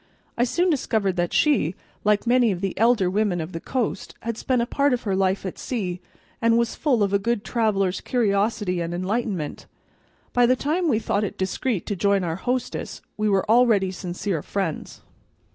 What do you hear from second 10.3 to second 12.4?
By the time we thought it discreet to join our